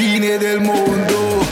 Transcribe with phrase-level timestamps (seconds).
[0.00, 1.46] fine del mondo.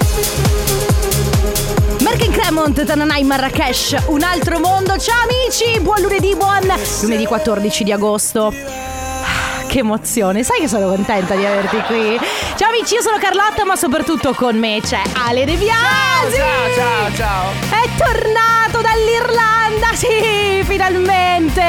[2.01, 4.97] Merkin Cremont, Tananai Marrakesh, un altro mondo.
[4.97, 6.67] Ciao amici, buon lunedì, buon
[7.03, 8.47] lunedì 14 di agosto.
[8.47, 12.19] Ah, Che emozione, sai che sono contenta di averti qui.
[12.57, 16.37] Ciao amici, io sono Carlotta, ma soprattutto con me c'è Ale De Biasi.
[16.37, 17.51] Ciao, ciao, ciao.
[17.69, 21.63] È tornato dall'Irlanda, sì, finalmente.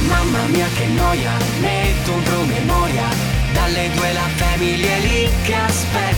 [0.00, 1.30] Mamma mia che noia,
[1.60, 6.15] metto un promemoria Dalle due la famiglia lì che aspetta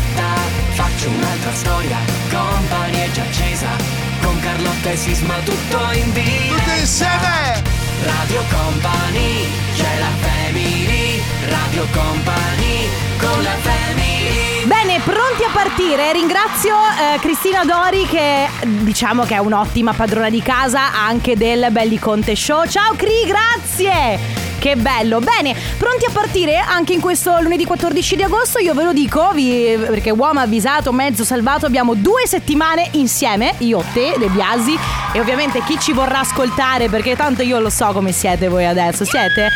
[0.98, 1.96] Faccio un'altra storia,
[2.28, 3.68] compagnia è già accesa
[4.20, 7.62] Con Carlotta e Sisma tutto in diretta Tutti insieme!
[8.02, 16.12] Radio Company, c'è la family Radio Company, con la family Bene, pronti a partire.
[16.12, 18.48] Ringrazio eh, Cristina Dori che
[18.82, 22.66] diciamo che è un'ottima padrona di casa anche del Belli Conte Show.
[22.66, 24.47] Ciao Cri, grazie!
[24.58, 25.20] Che bello!
[25.20, 28.58] Bene, pronti a partire anche in questo lunedì 14 di agosto.
[28.58, 33.84] Io ve lo dico, vi- perché uomo avvisato, mezzo salvato, abbiamo due settimane insieme, io,
[33.92, 34.76] te, De Biasi
[35.12, 39.04] e ovviamente chi ci vorrà ascoltare, perché tanto io lo so come siete voi adesso.
[39.04, 39.48] Siete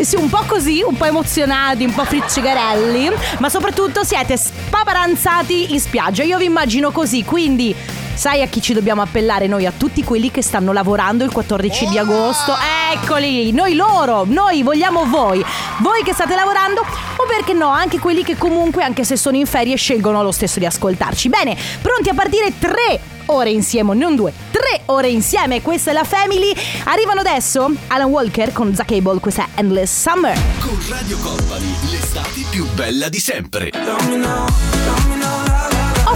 [0.00, 5.80] sì, un po' così, un po' emozionati, un po' friccicarelli, ma soprattutto siete spaparanzati in
[5.80, 6.22] spiaggia.
[6.22, 7.74] Io vi immagino così, quindi
[8.20, 9.64] sai a chi ci dobbiamo appellare noi?
[9.64, 12.54] A tutti quelli che stanno lavorando il 14 di agosto.
[12.92, 15.42] Eccoli, noi loro, noi vogliamo voi.
[15.78, 19.46] Voi che state lavorando o perché no, anche quelli che comunque, anche se sono in
[19.46, 21.30] ferie, scelgono lo stesso di ascoltarci.
[21.30, 25.62] Bene, pronti a partire tre ore insieme, non due, tre ore insieme.
[25.62, 26.52] Questa è la Family.
[26.84, 30.38] Arrivano adesso Alan Walker con Zack Abel, questa è Endless Summer.
[30.58, 33.70] Con Radio Company, l'estate più bella di sempre.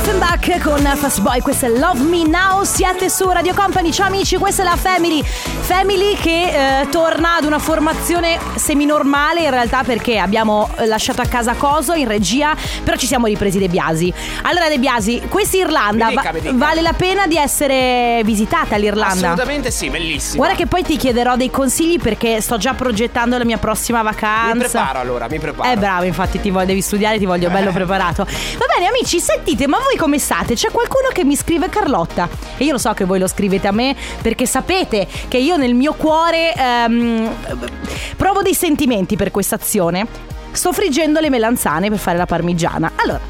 [0.06, 2.62] Offenbach con Fast Boy, questa è Love Me Now.
[2.64, 5.22] Siete su Radio Company, ciao amici, questa è la Family.
[5.22, 11.24] Family che eh, torna ad una formazione seminormale in realtà perché abbiamo eh, lasciato a
[11.24, 14.12] casa Coso in regia, però ci siamo ripresi De Biasi.
[14.42, 16.54] Allora De Biasi, questa Irlanda Mi dica, mi dica.
[16.54, 19.28] vale la pena di essere visitata l'Irlanda?
[19.30, 20.36] Assolutamente sì, bellissimo.
[20.36, 24.52] Guarda che poi ti chiederò dei consigli perché sto già progettando la mia prossima vacanza.
[24.52, 25.70] Mi preparo allora, mi preparo.
[25.70, 28.24] Eh bravo, infatti ti voglio, devi studiare, ti voglio bello preparato.
[28.24, 30.54] Va bene amici, sentite, ma voi come state?
[30.54, 33.72] C'è qualcuno che mi scrive Carlotta e io lo so che voi lo scrivete a
[33.72, 37.34] me perché sapete che io nel mio cuore ehm,
[38.16, 40.06] provo dei sentimenti per questa azione.
[40.52, 42.92] Sto friggendo le melanzane per fare la parmigiana.
[42.96, 43.20] Allora,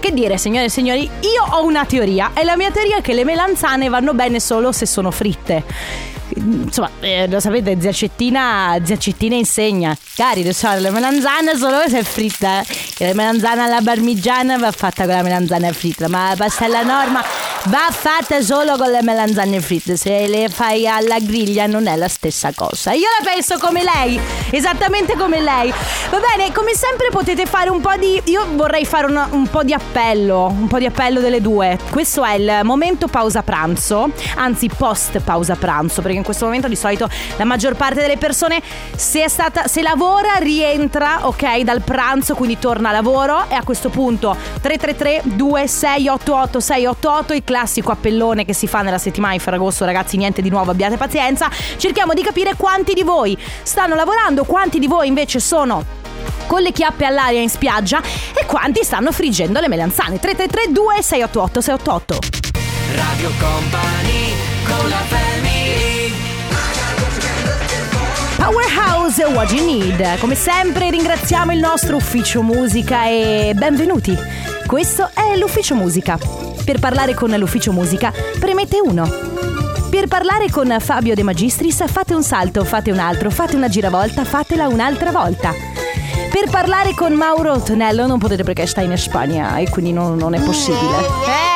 [0.00, 3.12] che dire, signore e signori, io ho una teoria e la mia teoria è che
[3.12, 6.15] le melanzane vanno bene solo se sono fritte.
[6.34, 9.96] Insomma, eh, lo sapete, zia Cettina, zia Cettina insegna.
[10.14, 12.60] Cari, so, la melanzana solo se è fritta.
[12.60, 13.06] eh.
[13.06, 17.22] La melanzana alla parmigiana va fatta con la melanzana fritta, ma la pastella norma
[17.66, 19.96] va fatta solo con le melanzane fritte.
[19.96, 22.92] Se le fai alla griglia non è la stessa cosa.
[22.92, 25.72] Io la penso come lei, esattamente come lei.
[26.10, 28.20] Va bene, come sempre potete fare un po' di...
[28.26, 31.78] Io vorrei fare una- un po' di appello, un po' di appello delle due.
[31.90, 36.76] Questo è il momento pausa pranzo, anzi post pausa pranzo, perché in questo momento di
[36.76, 38.60] solito la maggior parte delle persone
[38.94, 43.62] se è stata se lavora rientra, ok, dal pranzo, quindi torna a lavoro e a
[43.64, 49.86] questo punto 333 2688 688 il classico appellone che si fa nella settimana di Ferragosto,
[49.86, 51.48] ragazzi, niente di nuovo, abbiate pazienza.
[51.78, 55.82] Cerchiamo di capire quanti di voi stanno lavorando, quanti di voi invece sono
[56.46, 58.02] con le chiappe all'aria in spiaggia
[58.34, 60.18] e quanti stanno friggendo le melanzane.
[60.20, 62.18] 333 2688 688.
[62.94, 64.34] Radio Company,
[64.66, 66.12] con la family
[68.36, 70.18] Powerhouse What You Need.
[70.18, 74.14] Come sempre ringraziamo il nostro ufficio musica e benvenuti.
[74.66, 76.45] Questo è l'ufficio musica.
[76.66, 79.10] Per parlare con l'ufficio musica premete 1.
[79.88, 84.24] Per parlare con Fabio De Magistris fate un salto, fate un altro, fate una giravolta,
[84.24, 85.52] fatela un'altra volta.
[85.52, 90.34] Per parlare con Mauro Tonello non potete perché sta in Spagna e quindi non, non
[90.34, 90.96] è possibile.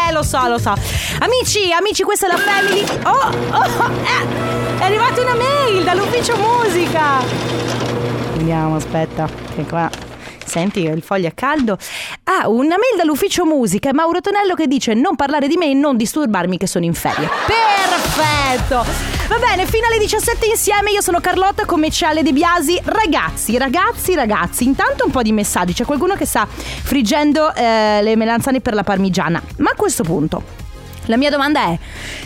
[0.06, 0.74] Eh, lo so, lo so.
[1.18, 2.84] Amici, amici, questa è la family.
[3.02, 7.18] Oh, oh, eh, è arrivata una mail dall'ufficio musica.
[8.36, 10.09] Andiamo, aspetta, che qua.
[10.50, 11.78] Senti, il foglio è caldo.
[12.24, 13.92] Ah, una mail dall'ufficio musica.
[13.92, 17.28] Mauro Tonello che dice: Non parlare di me e non disturbarmi che sono in ferie.
[17.46, 18.84] Perfetto!
[19.28, 20.90] Va bene, fino alle 17 insieme.
[20.90, 22.80] Io sono Carlotta, come c'è Ale De Biasi.
[22.82, 24.64] Ragazzi, ragazzi, ragazzi.
[24.64, 25.72] Intanto un po' di messaggi.
[25.72, 29.40] C'è qualcuno che sta friggendo eh, le melanzane per la parmigiana.
[29.58, 30.69] Ma a questo punto.
[31.06, 31.78] La mia domanda è: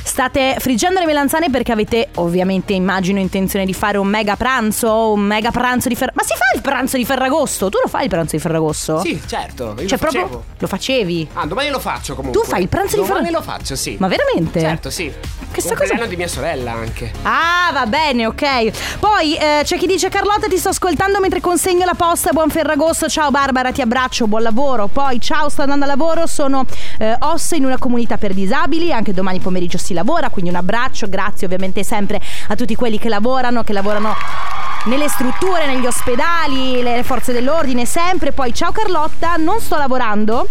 [0.03, 5.13] state friggendo le melanzane perché avete, ovviamente, immagino, intenzione di fare un mega pranzo?
[5.13, 6.23] Un mega pranzo di Ferragosto?
[6.23, 7.69] Ma si fa il pranzo di Ferragosto?
[7.69, 9.01] Tu lo fai il pranzo di Ferragosto?
[9.01, 9.75] Sì, certo.
[9.79, 11.29] Io Cioè, lo proprio lo facevi?
[11.35, 12.41] Ah, domani lo faccio comunque.
[12.41, 13.51] Tu fai il pranzo di Domani Ferragosto?
[13.53, 13.97] lo faccio, sì.
[13.99, 14.61] Ma veramente?
[14.61, 15.13] Certo, sì.
[15.55, 17.13] Che sta Un cosa- di mia sorella anche.
[17.23, 18.99] Ah, va bene, ok.
[18.99, 23.09] Poi eh, c'è chi dice Carlotta ti sto ascoltando mentre consegno la posta, buon Ferragosto,
[23.09, 24.89] ciao Barbara, ti abbraccio, buon lavoro.
[24.89, 26.65] Poi ciao, sto andando a lavoro, sono
[26.99, 31.09] eh, OS in una comunità per disabili, anche domani pomeriggio si lavora, quindi un abbraccio,
[31.09, 34.17] grazie ovviamente sempre a tutti quelli che lavorano, che lavorano
[34.87, 38.33] nelle strutture, negli ospedali, le le forze dell'ordine, sempre.
[38.33, 40.49] Poi ciao Carlotta, non sto lavorando.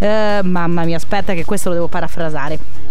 [0.00, 2.90] Eh, mamma mia, aspetta che questo lo devo parafrasare.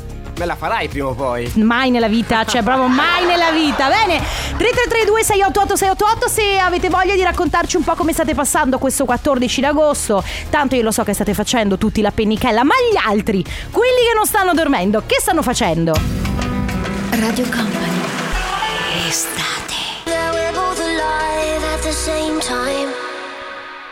[0.41, 1.51] Me la farai prima o poi.
[1.57, 3.89] Mai nella vita, cioè proprio mai nella vita.
[3.89, 4.17] Bene,
[4.57, 9.61] 3332 688 688 se avete voglia di raccontarci un po' come state passando questo 14
[9.61, 10.23] d'agosto.
[10.49, 14.15] Tanto io lo so che state facendo tutti la pennichella, ma gli altri, quelli che
[14.15, 15.93] non stanno dormendo, che stanno facendo?
[17.11, 18.01] Radio Company.
[19.07, 19.75] Estate.
[20.07, 22.89] We're both alive at the same time.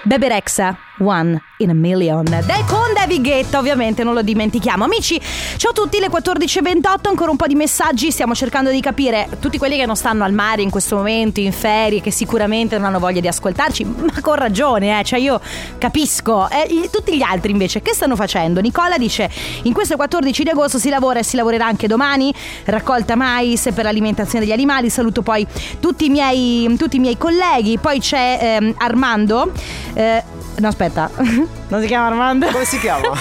[0.02, 2.24] Bebe Rexha, One in a Million.
[2.24, 4.84] Del con David Guetta, ovviamente, non lo dimentichiamo.
[4.84, 5.22] Amici,
[5.56, 8.12] ciao a tutti, le 14.28, ancora un po' di messaggi.
[8.12, 11.54] Stiamo cercando di capire tutti quelli che non stanno al mare in questo momento, in
[11.54, 15.04] ferie, che sicuramente non hanno voglia di ascoltarci, ma con ragione, eh.
[15.06, 15.40] Cioè, io
[15.78, 16.50] capisco.
[16.50, 18.60] Eh, tutti gli altri, invece, che stanno facendo?
[18.60, 19.30] Nicola dice:
[19.64, 22.34] In questo 14 di agosto si lavora e si lavorerà anche domani.
[22.66, 24.90] Raccolta mais per l'alimentazione degli animali.
[24.90, 25.48] Saluto poi
[25.80, 27.78] tutti i miei, tutti i miei colleghi.
[27.78, 29.54] Poi c'è ehm, Armando.
[29.94, 30.22] Eh,
[30.58, 32.48] no, aspetta, non si chiama Armando.
[32.48, 32.89] Come si chiama?
[32.90, 33.16] 下吗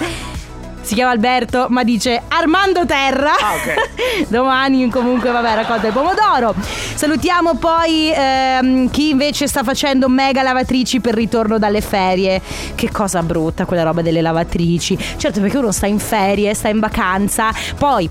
[0.88, 3.32] Si chiama Alberto, ma dice Armando Terra.
[3.32, 4.24] Ah, ok.
[4.32, 6.54] Domani comunque, vabbè, raccolta il pomodoro.
[6.94, 12.40] Salutiamo poi ehm, chi invece sta facendo mega lavatrici per ritorno dalle ferie.
[12.74, 14.96] Che cosa brutta quella roba delle lavatrici.
[15.18, 17.52] Certo, perché uno sta in ferie, sta in vacanza.
[17.76, 18.08] Poi,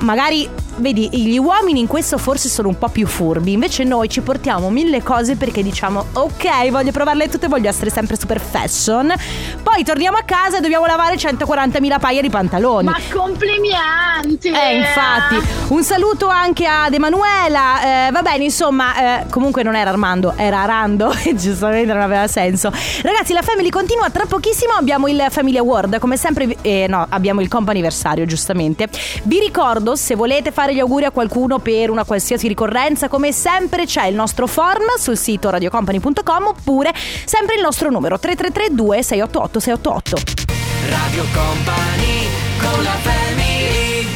[0.00, 0.48] magari,
[0.78, 3.52] vedi, gli uomini in questo forse sono un po' più furbi.
[3.52, 8.18] Invece noi ci portiamo mille cose perché diciamo, ok, voglio provarle tutte, voglio essere sempre
[8.18, 9.14] super fashion.
[9.62, 12.84] Poi torniamo a casa e dobbiamo lavare 140.000 paia di pantaloni.
[12.84, 14.48] Ma complimenti!
[14.48, 15.40] Eh, infatti.
[15.68, 18.06] Un saluto anche ad Emanuela.
[18.06, 21.14] Eh, va bene, insomma, eh, comunque non era Armando, era Arando.
[21.26, 22.70] E giustamente non aveva senso.
[23.02, 24.08] Ragazzi, la Family continua.
[24.10, 25.98] Tra pochissimo abbiamo il Family Award.
[25.98, 28.88] Come sempre, eh, no, abbiamo il comp'anniversario, giustamente.
[29.24, 33.86] Vi ricordo, se volete fare gli auguri a qualcuno per una qualsiasi ricorrenza, come sempre
[33.86, 40.55] c'è il nostro form sul sito radiocompany.com oppure sempre il nostro numero 3332 688 688.
[40.88, 42.28] Radio Company
[42.60, 44.06] con la family.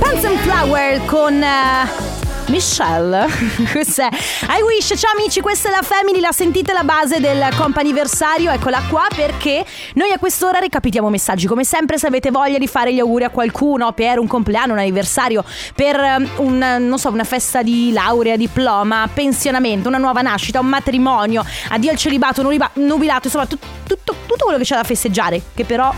[0.00, 2.13] Pants and Flower con eh,
[2.46, 3.26] Michelle.
[3.72, 4.08] Questo è
[4.58, 4.92] I Wish.
[4.96, 6.20] Ciao amici, questa è la Family.
[6.20, 8.50] La sentite la base del comp'anniversario?
[8.50, 9.64] Eccola qua perché
[9.94, 11.46] noi a quest'ora recapitiamo messaggi.
[11.46, 14.78] Come sempre, se avete voglia di fare gli auguri a qualcuno per un compleanno, un
[14.78, 15.44] anniversario,
[15.74, 21.44] per eh, un, so, una festa di laurea, diploma, pensionamento, una nuova nascita, un matrimonio,
[21.68, 25.40] addio al celibato, nubilato, insomma, tut- tutto, tutto quello che c'è da festeggiare.
[25.54, 25.92] Che però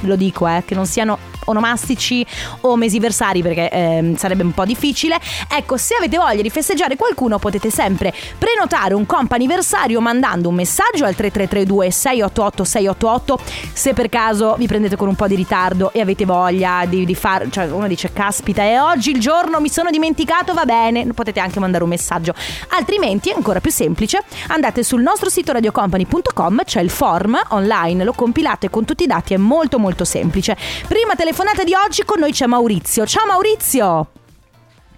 [0.00, 1.18] lo dico, eh, che non siano
[1.48, 2.24] onomastici
[2.62, 5.18] o mesiversari perché ehm, sarebbe un po' difficile.
[5.50, 10.54] Ecco, se avete voglia di festeggiare qualcuno potete sempre prenotare un comp anniversario mandando un
[10.54, 13.40] messaggio al 3332 688 688
[13.72, 17.14] se per caso vi prendete con un po' di ritardo e avete voglia di, di
[17.14, 21.40] fare, cioè uno dice caspita è oggi il giorno mi sono dimenticato, va bene, potete
[21.40, 22.34] anche mandare un messaggio.
[22.68, 28.12] Altrimenti è ancora più semplice, andate sul nostro sito radiocompany.com, c'è il form online, lo
[28.12, 30.56] compilate con tutti i dati, è molto molto semplice.
[30.86, 33.06] Prima telefonata di oggi con noi c'è Maurizio.
[33.06, 34.06] Ciao Maurizio!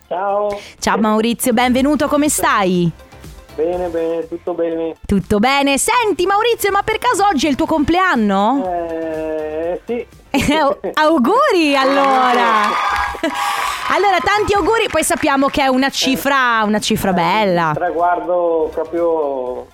[0.08, 0.60] Ciao.
[0.80, 2.90] Ciao Maurizio, benvenuto, come stai?
[3.54, 4.96] Bene, bene, tutto bene.
[5.06, 5.78] Tutto bene?
[5.78, 8.64] Senti Maurizio, ma per caso oggi è il tuo compleanno?
[8.66, 10.06] Eh, sì.
[10.94, 12.88] auguri allora!
[13.92, 17.72] Allora, tanti auguri, poi sappiamo che è una cifra, una cifra bella.
[17.74, 19.66] Traguardo proprio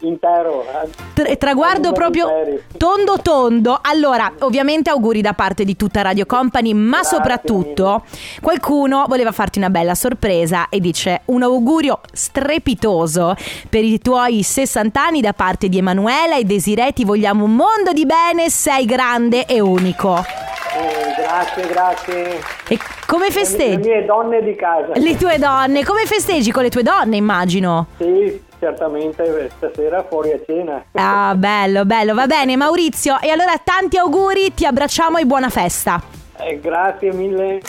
[0.00, 0.64] intero.
[0.64, 0.88] eh.
[1.14, 2.62] Tra- traguardo proprio interi.
[2.76, 3.78] tondo tondo.
[3.82, 8.02] Allora, ovviamente auguri da parte di tutta Radio Company, ma Grazie soprattutto
[8.40, 13.34] qualcuno voleva farti una bella sorpresa e dice un augurio strepitoso
[13.68, 16.92] per i tuoi 60 anni da parte di Emanuela e Desiree.
[16.92, 20.24] Ti vogliamo un mondo di bene, sei grande e unico.
[20.72, 22.40] Eh, grazie, grazie.
[22.68, 23.88] E come Le festeggi?
[23.88, 24.92] mie donne di casa.
[24.94, 27.86] Le tue donne, come festeggi con le tue donne, immagino?
[27.98, 30.84] Sì, certamente eh, stasera fuori a cena.
[30.92, 33.18] Ah, bello, bello, va bene Maurizio.
[33.20, 36.00] E allora tanti auguri, ti abbracciamo e buona festa.
[36.42, 37.60] Eh, grazie mille.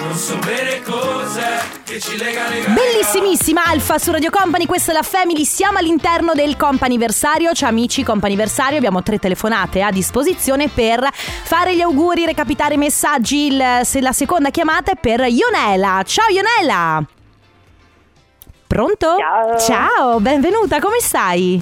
[2.74, 8.04] Bellissimissima Alfa su Radio Company, questa è la Family, siamo all'interno del companiversario, ciao amici
[8.04, 14.00] companiversario, abbiamo tre telefonate a disposizione per fare gli auguri, recapitare i messaggi, il- se
[14.00, 17.04] la seconda chiamata è per Ionela, ciao Ionela!
[18.72, 19.18] Pronto?
[19.18, 19.58] Ciao.
[19.58, 21.62] Ciao, benvenuta, come stai?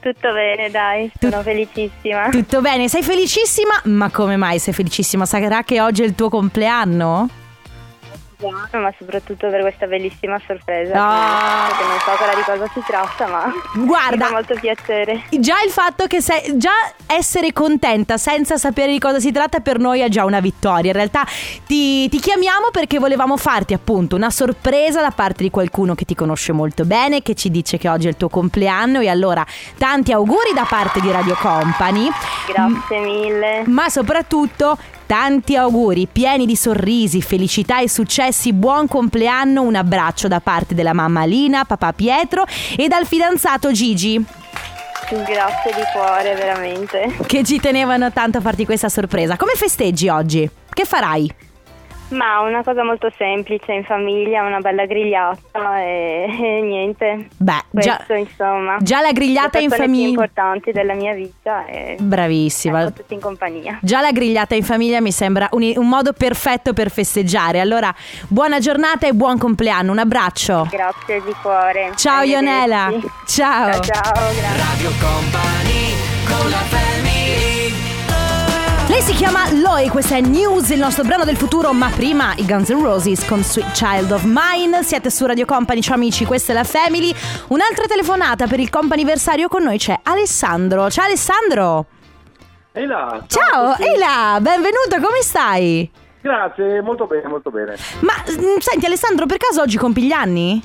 [0.00, 2.30] Tutto bene, dai, sono felicissima.
[2.30, 3.78] Tutto bene, sei felicissima?
[3.84, 5.26] Ma come mai sei felicissima?
[5.26, 7.28] Sarà che oggi è il tuo compleanno?
[8.40, 10.94] Ma soprattutto per questa bellissima sorpresa.
[10.94, 11.66] Ah.
[11.68, 14.16] Perché non so ancora di cosa si tratta, ma Guarda.
[14.16, 15.22] mi fa molto piacere.
[15.30, 16.72] Già il fatto che sei, già
[17.06, 20.90] essere contenta senza sapere di cosa si tratta per noi è già una vittoria.
[20.90, 21.24] In realtà
[21.66, 26.14] ti, ti chiamiamo perché volevamo farti appunto una sorpresa da parte di qualcuno che ti
[26.14, 29.44] conosce molto bene, che ci dice che oggi è il tuo compleanno e allora
[29.76, 32.08] tanti auguri da parte di Radio Company.
[32.46, 33.64] Grazie mille.
[33.66, 34.78] Ma soprattutto
[35.10, 40.92] tanti auguri pieni di sorrisi, felicità e successi, buon compleanno, un abbraccio da parte della
[40.92, 44.24] mamma Lina, papà Pietro e dal fidanzato Gigi
[45.08, 47.16] Grazie di cuore, veramente.
[47.26, 49.36] che ci tenevano tanto a farti questa sorpresa.
[49.36, 50.48] Come festeggi oggi?
[50.72, 51.49] Che farai?
[52.10, 57.28] Ma una cosa molto semplice in famiglia, una bella grigliata e, e niente.
[57.36, 58.76] Beh, già, Questo, insomma.
[58.80, 60.08] già la grigliata Le in persone più famiglia.
[60.08, 62.82] importanti della mia vita e Bravissima.
[62.82, 63.78] ecco, tutti in compagnia.
[63.82, 67.60] Già la grigliata in famiglia mi sembra un, un modo perfetto per festeggiare.
[67.60, 67.94] Allora,
[68.28, 69.92] buona giornata e buon compleanno.
[69.92, 70.66] Un abbraccio.
[70.70, 71.92] Grazie di cuore.
[71.96, 72.22] Ciao.
[72.22, 72.90] Ionela.
[73.26, 73.70] Ciao.
[73.72, 74.56] Ciao, ciao, grazie.
[74.56, 75.94] Radio Company
[76.26, 76.89] con la family
[78.90, 82.44] Lei si chiama Loi, questa è News, il nostro brano del futuro, ma prima i
[82.44, 84.82] Guns N' Roses con Sweet Child of Mine.
[84.82, 87.14] Siete su Radio Company, ciao amici, questa è la Family.
[87.50, 90.90] Un'altra telefonata per il companiversario con noi c'è Alessandro.
[90.90, 91.86] Ciao Alessandro.
[92.72, 93.22] Ehi là.
[93.28, 95.88] Ciao, ehi là, benvenuto, come stai?
[96.20, 97.76] Grazie, molto bene, molto bene.
[98.00, 100.60] Ma mm, senti Alessandro, per caso oggi compi gli anni?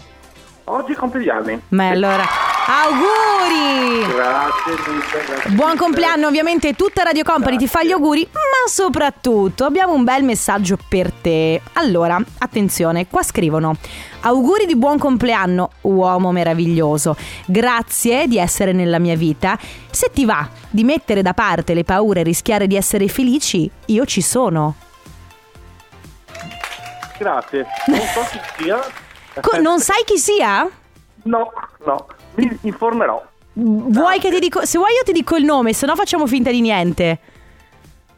[0.67, 1.61] Oggi compri gli anni.
[1.69, 2.23] Ma allora,
[2.65, 4.11] auguri!
[4.11, 5.03] Grazie mille.
[5.11, 5.79] grazie Buon mille.
[5.79, 10.75] compleanno, ovviamente tutta Radio Company ti fa gli auguri, ma soprattutto abbiamo un bel messaggio
[10.89, 11.61] per te.
[11.73, 13.75] Allora, attenzione, qua scrivono:
[14.21, 17.15] Auguri di buon compleanno, uomo meraviglioso.
[17.45, 19.59] Grazie di essere nella mia vita.
[19.91, 24.05] Se ti va di mettere da parte le paure e rischiare di essere felici, io
[24.05, 24.73] ci sono.
[27.19, 27.67] Grazie.
[27.85, 29.03] Non so chi sia.
[29.41, 30.67] Co- non sai chi sia?
[31.23, 31.51] No,
[31.85, 32.07] no.
[32.35, 33.23] Mi informerò.
[33.53, 34.65] Vuoi che ti dico?
[34.65, 37.19] Se vuoi io ti dico il nome, se no facciamo finta di niente.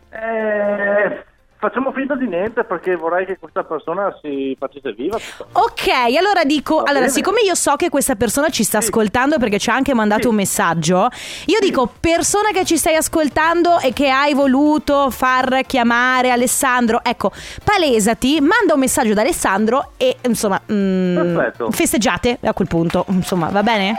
[0.09, 1.25] Eh,
[1.59, 5.17] facciamo finta di niente perché vorrei che questa persona si facesse viva.
[5.53, 5.87] Ok,
[6.17, 8.87] allora dico, allora siccome io so che questa persona ci sta Sì.
[8.87, 10.27] ascoltando perché ci ha anche mandato Sì.
[10.27, 11.09] un messaggio,
[11.45, 17.31] io dico persona che ci stai ascoltando e che hai voluto far chiamare Alessandro, ecco,
[17.63, 21.71] palesati, manda un messaggio ad Alessandro e insomma, mm, Perfetto.
[21.71, 23.95] festeggiate a quel punto, insomma, va bene?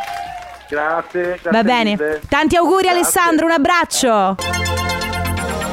[0.68, 1.90] Grazie, grazie Va bene.
[1.92, 2.20] mille.
[2.28, 2.98] Tanti auguri Grazie.
[3.00, 4.36] Alessandro, un abbraccio.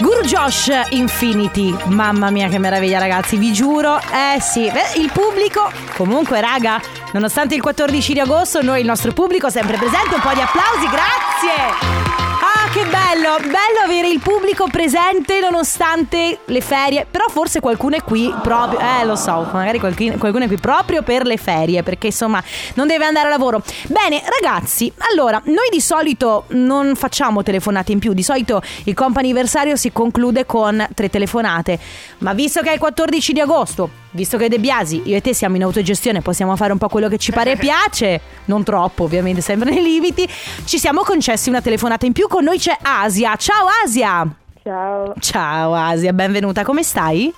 [0.05, 6.39] Guru Josh Infinity, mamma mia che meraviglia ragazzi, vi giuro, eh sì, il pubblico, comunque
[6.39, 6.79] raga,
[7.13, 10.85] nonostante il 14 di agosto, noi il nostro pubblico sempre presente, un po' di applausi,
[10.85, 12.13] grazie!
[12.37, 18.03] Ah che bello, bello avere il pubblico presente nonostante le ferie, però forse qualcuno è
[18.03, 22.07] qui proprio, eh lo so, magari qualcuno, qualcuno è qui proprio per le ferie, perché
[22.07, 22.43] insomma
[22.73, 23.61] non deve andare a lavoro.
[23.87, 29.75] Bene ragazzi, allora, noi di solito non facciamo telefonate in più, di solito il comp'anniversario
[29.75, 31.79] si conclude con tre telefonate,
[32.17, 35.33] ma visto che è il 14 di agosto, visto che De Biasi, io e te
[35.33, 39.03] siamo in autogestione, possiamo fare un po' quello che ci pare e piace, non troppo
[39.05, 40.27] ovviamente, sempre nei limiti,
[40.65, 43.37] ci siamo concessi una telefonata in più, con noi c'è Asia.
[43.37, 44.27] Ciao Asia!
[44.61, 45.13] Ciao.
[45.19, 47.33] Ciao Asia, benvenuta, come stai?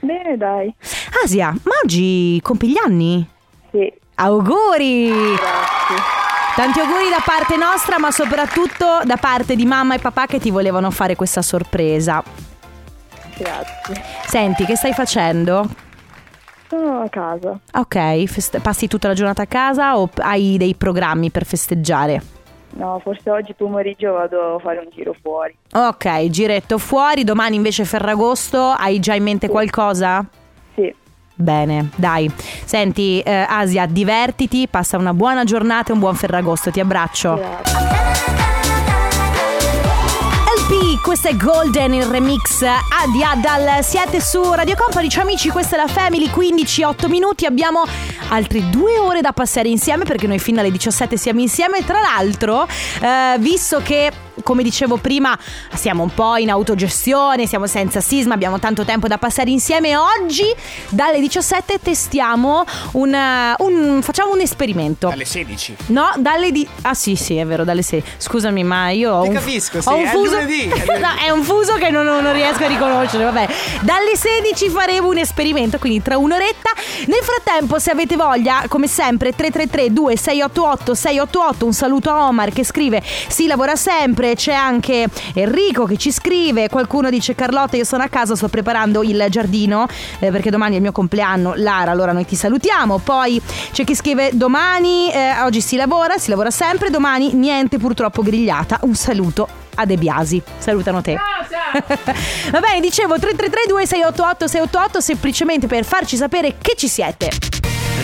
[0.00, 0.74] Bene, dai.
[1.22, 3.28] Asia, ma oggi compi gli anni?
[3.70, 5.08] Sì, Auguri!
[5.36, 6.27] grazie.
[6.58, 10.50] Tanti auguri da parte nostra, ma soprattutto da parte di mamma e papà che ti
[10.50, 12.20] volevano fare questa sorpresa.
[13.36, 14.02] Grazie.
[14.26, 15.68] Senti, che stai facendo?
[16.68, 17.56] Sono a casa.
[17.74, 22.20] Ok, feste- passi tutta la giornata a casa o hai dei programmi per festeggiare?
[22.70, 25.56] No, forse oggi pomeriggio vado a fare un giro fuori.
[25.74, 30.26] Ok, giretto fuori, domani invece Ferragosto, hai già in mente qualcosa?
[30.74, 30.92] Sì,
[31.40, 32.28] Bene, dai.
[32.64, 37.36] Senti, eh, Asia, divertiti, passa una buona giornata e un buon Ferragosto, ti abbraccio.
[40.56, 43.84] LP, questo è Golden, il remix Adi Adal.
[43.84, 47.46] Siete su Radio Company, ciao amici, questa è la Family, 15-8 minuti.
[47.46, 47.84] Abbiamo
[48.30, 51.84] altre due ore da passare insieme perché noi fino alle 17 siamo insieme.
[51.84, 52.66] Tra l'altro,
[53.00, 54.10] eh, visto che
[54.42, 55.38] come dicevo prima,
[55.74, 59.96] siamo un po' in autogestione, siamo senza sisma, abbiamo tanto tempo da passare insieme.
[59.96, 60.46] Oggi
[60.90, 63.12] dalle 17 testiamo un,
[63.58, 65.08] uh, un facciamo un esperimento.
[65.08, 65.76] Dalle 16.
[65.86, 68.02] No, dalle di Ah sì, sì, è vero, dalle 6.
[68.18, 71.00] Scusami, ma io ho Ti un capisco, sì, ho un è fuso lunedì, è lunedì.
[71.00, 73.48] No, è un fuso che non, non riesco a riconoscere, vabbè.
[73.82, 76.70] Dalle 16 faremo un esperimento, quindi tra un'oretta.
[77.06, 82.64] Nel frattempo, se avete voglia, come sempre 333 2688 688, un saluto a Omar che
[82.64, 88.02] scrive "Si lavora sempre" c'è anche Enrico che ci scrive, qualcuno dice Carlotta io sono
[88.02, 89.86] a casa, sto preparando il giardino
[90.18, 93.40] eh, perché domani è il mio compleanno, Lara, allora noi ti salutiamo, poi
[93.72, 98.78] c'è chi scrive domani, eh, oggi si lavora, si lavora sempre, domani niente purtroppo grigliata,
[98.82, 101.14] un saluto a De Biasi, salutano te.
[102.50, 107.30] Va bene, dicevo 3332 688 688 semplicemente per farci sapere che ci siete.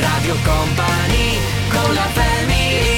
[0.01, 1.39] Radio Company
[1.71, 2.94] con la family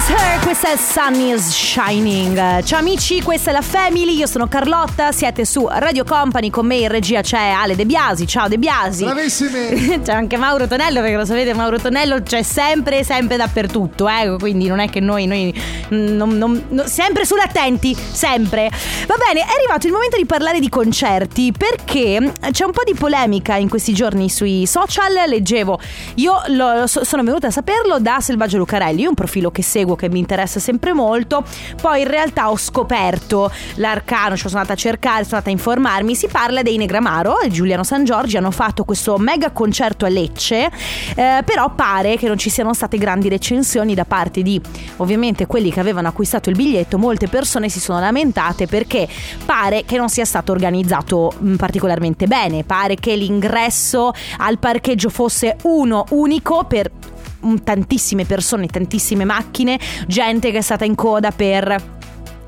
[0.00, 2.62] James Her, questa è Sun is Shining.
[2.62, 6.76] Ciao amici, questa è la Family, io sono Carlotta, siete su Radio Company, con me
[6.76, 9.04] in regia c'è Ale De Biasi, ciao De Biasi.
[9.04, 10.00] Bravissimi!
[10.02, 14.36] C'è anche Mauro Tonello, perché lo sapete, Mauro Tonello c'è sempre, sempre dappertutto, eh?
[14.38, 15.52] quindi non è che noi, noi
[15.90, 18.70] non- non- non- sempre sull'attenti, sempre.
[19.06, 22.94] Va bene, è arrivato il momento di parlare di concerti, perché c'è un po' di
[22.94, 25.78] polemica in questi giorni sui social, leggevo,
[26.14, 30.08] io lo- so- sono venuta a saperlo da Selvaggio Lucarelli, un profilo che seguo, che
[30.08, 31.44] mi interessa sempre molto,
[31.80, 36.14] poi in realtà ho scoperto l'arcano, cioè sono andata a cercare, sono andata a informarmi,
[36.14, 38.36] si parla dei Negramaro e Giuliano San Giorgi.
[38.36, 40.70] Hanno fatto questo mega concerto a Lecce,
[41.14, 44.60] eh, però pare che non ci siano state grandi recensioni da parte di
[44.96, 49.08] ovviamente quelli che avevano acquistato il biglietto, molte persone si sono lamentate perché
[49.44, 55.56] pare che non sia stato organizzato mh, particolarmente bene, pare che l'ingresso al parcheggio fosse
[55.62, 57.19] uno unico per mm,
[57.62, 61.98] tantissime persone, tantissime macchine, gente che è stata in coda per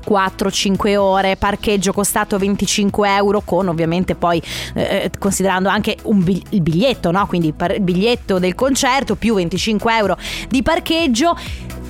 [0.07, 4.41] 4-5 ore, parcheggio costato 25 euro con ovviamente poi
[4.73, 7.25] eh, considerando anche bi- il biglietto, no?
[7.27, 10.17] quindi par- il biglietto del concerto più 25 euro
[10.49, 11.35] di parcheggio.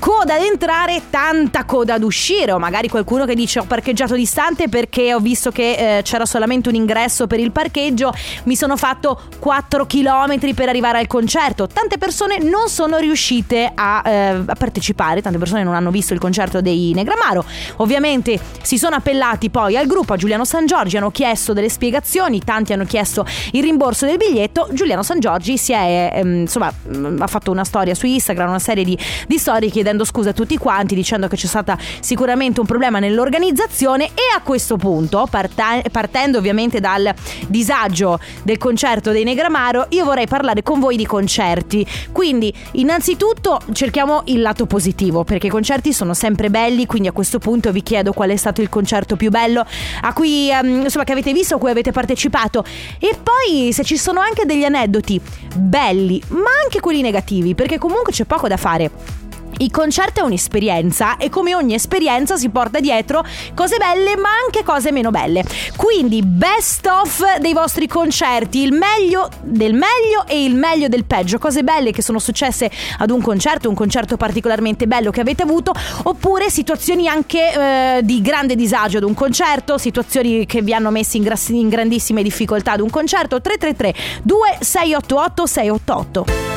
[0.04, 4.68] Coda ad entrare, tanta coda ad uscire, o magari qualcuno che dice ho parcheggiato distante
[4.68, 8.12] perché ho visto che eh, c'era solamente un ingresso per il parcheggio,
[8.44, 11.68] mi sono fatto 4 km per arrivare al concerto.
[11.68, 16.20] Tante persone non sono riuscite a, eh, a partecipare, tante persone non hanno visto il
[16.20, 17.46] concerto dei Negramaro.
[17.78, 22.42] Ovviamente si sono appellati poi al gruppo, a Giuliano San Giorgi, hanno chiesto delle spiegazioni,
[22.44, 24.68] tanti hanno chiesto il rimborso del biglietto.
[24.74, 28.60] Giuliano San Giorgi si è, ehm, insomma, mh, ha fatto una storia su Instagram, una
[28.60, 32.66] serie di, di storie chiedendo scusa a tutti quanti, dicendo che c'è stata sicuramente un
[32.66, 37.14] problema nell'organizzazione e a questo punto, parta- partendo ovviamente dal
[37.48, 41.86] disagio del concerto dei Negramaro, io vorrei parlare con voi di concerti.
[42.12, 47.40] Quindi, innanzitutto cerchiamo il lato positivo, perché i concerti sono sempre belli, quindi a questo
[47.40, 49.66] punto vi chiedo qual è stato il concerto più bello
[50.02, 52.64] a cui ehm, insomma che avete visto, a cui avete partecipato
[53.00, 55.22] e poi se ci sono anche degli aneddoti
[55.56, 59.23] belli, ma anche quelli negativi, perché comunque c'è poco da fare.
[59.58, 64.64] Il concerto è un'esperienza e come ogni esperienza si porta dietro cose belle ma anche
[64.64, 65.44] cose meno belle.
[65.76, 71.38] Quindi best of dei vostri concerti, il meglio del meglio e il meglio del peggio,
[71.38, 75.74] cose belle che sono successe ad un concerto, un concerto particolarmente bello che avete avuto,
[76.04, 81.18] oppure situazioni anche eh, di grande disagio ad un concerto, situazioni che vi hanno messi
[81.18, 83.42] in, gras- in grandissime difficoltà ad un concerto.
[83.42, 86.53] 333 2688 688.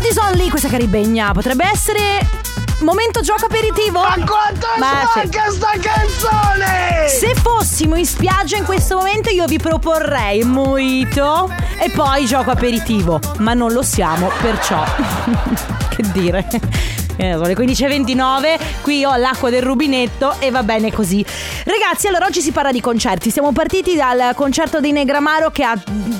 [0.00, 2.26] Buddies Only, questa caribegna potrebbe essere
[2.80, 4.00] momento gioco aperitivo?
[4.00, 5.28] Ma quanto è Ma sì.
[5.28, 7.06] sporca sta canzone!
[7.06, 13.20] Se fossimo in spiaggia in questo momento io vi proporrei mojito e poi gioco aperitivo,
[13.40, 14.82] ma non lo siamo, perciò
[15.94, 16.48] che dire.
[17.20, 21.22] Eh, le 15.29, qui ho l'acqua del rubinetto e va bene così.
[21.64, 23.30] Ragazzi, allora oggi si parla di concerti.
[23.30, 25.78] Siamo partiti dal concerto dei Negramaro che ha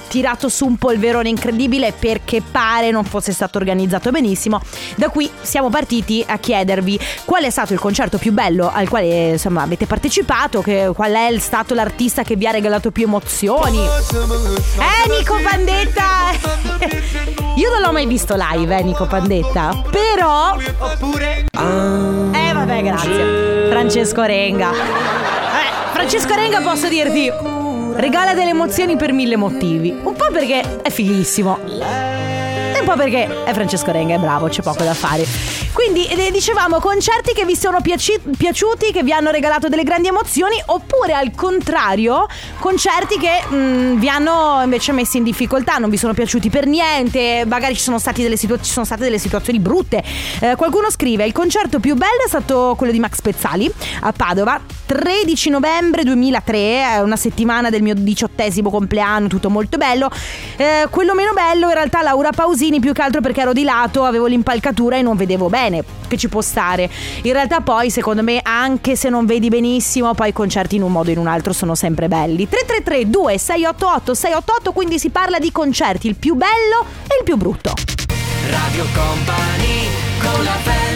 [0.08, 4.60] tirato su un polverone incredibile perché pare non fosse stato organizzato benissimo.
[4.96, 9.30] Da qui siamo partiti a chiedervi qual è stato il concerto più bello al quale
[9.30, 13.78] insomma avete partecipato, che- qual è stato l'artista che vi ha regalato più emozioni.
[13.78, 17.38] Eh, Nico Pandetta!
[17.56, 19.82] Io non l'ho mai visto live, eh, Nico Pandetta.
[19.90, 20.56] Però.
[20.92, 21.46] Oppure.
[22.32, 23.68] Eh, vabbè, grazie.
[23.70, 24.70] Francesco Renga.
[24.72, 27.30] Eh, Francesco Renga, posso dirti.
[27.94, 29.90] Regala delle emozioni per mille motivi.
[30.02, 31.58] Un po' perché è fighissimo.
[31.64, 35.59] E un po' perché è Francesco Renga, è bravo, c'è poco da fare.
[35.72, 40.08] Quindi eh, dicevamo concerti che vi sono piaci- piaciuti, che vi hanno regalato delle grandi
[40.08, 42.26] emozioni, oppure al contrario,
[42.58, 47.44] concerti che mh, vi hanno invece messi in difficoltà, non vi sono piaciuti per niente,
[47.46, 50.02] magari ci sono, situa- ci sono state delle situazioni brutte.
[50.40, 54.60] Eh, qualcuno scrive: Il concerto più bello è stato quello di Max Pezzali a Padova,
[54.86, 60.10] 13 novembre 2003, è una settimana del mio diciottesimo compleanno, tutto molto bello.
[60.56, 64.04] Eh, quello meno bello in realtà Laura Pausini, più che altro perché ero di lato,
[64.04, 65.58] avevo l'impalcatura e non vedevo bene,
[66.08, 66.88] che ci può stare.
[67.22, 70.92] In realtà poi secondo me anche se non vedi benissimo, poi i concerti in un
[70.92, 72.48] modo o in un altro sono sempre belli.
[72.48, 77.72] 333 2688 688, quindi si parla di concerti, il più bello e il più brutto.
[78.48, 79.88] Radio Company
[80.20, 80.89] con la family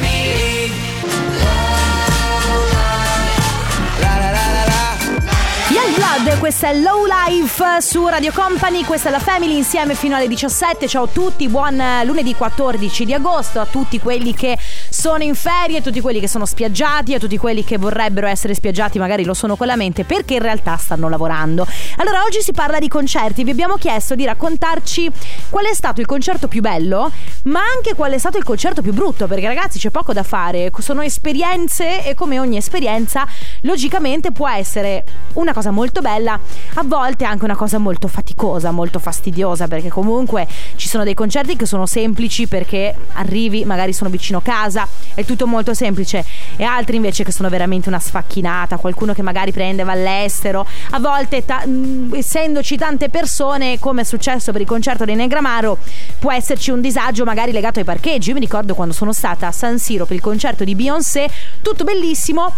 [6.14, 10.28] Blood, questa è Low Life su Radio Company, questa è la Family insieme fino alle
[10.28, 10.86] 17.
[10.86, 14.56] Ciao a tutti, buon eh, lunedì 14 di agosto, a tutti quelli che
[14.90, 18.54] sono in ferie, a tutti quelli che sono spiaggiati, a tutti quelli che vorrebbero essere
[18.54, 21.66] spiaggiati, magari lo sono con la mente perché in realtà stanno lavorando.
[21.96, 25.10] Allora, oggi si parla di concerti, vi abbiamo chiesto di raccontarci
[25.50, 27.10] qual è stato il concerto più bello,
[27.44, 30.70] ma anche qual è stato il concerto più brutto, perché ragazzi c'è poco da fare,
[30.78, 33.26] sono esperienze e come ogni esperienza,
[33.62, 36.38] logicamente può essere una cosa molto bella,
[36.74, 41.56] a volte anche una cosa molto faticosa, molto fastidiosa, perché comunque ci sono dei concerti
[41.56, 46.22] che sono semplici perché arrivi, magari sono vicino casa, è tutto molto semplice,
[46.56, 51.00] e altri invece che sono veramente una sfacchinata, qualcuno che magari prende va all'estero, a
[51.00, 51.64] volte ta-
[52.12, 55.78] essendoci tante persone, come è successo per il concerto dei Negramaro,
[56.18, 58.28] può esserci un disagio magari legato ai parcheggi.
[58.28, 61.30] Io mi ricordo quando sono stata a San Siro per il concerto di Beyoncé,
[61.62, 62.52] tutto bellissimo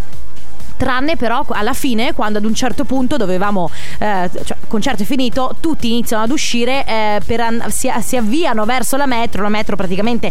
[0.77, 5.07] tranne però alla fine quando ad un certo punto dovevamo eh, cioè il concerto è
[5.07, 9.49] finito tutti iniziano ad uscire eh, per an- si, si avviano verso la metro la
[9.49, 10.31] metro praticamente